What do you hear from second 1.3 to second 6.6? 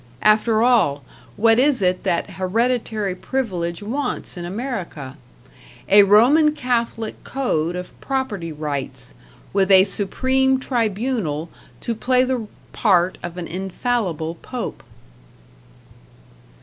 what is it that Hereditary Privilege wants in America? A Roman